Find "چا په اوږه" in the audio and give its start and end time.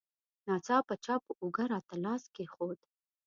1.05-1.65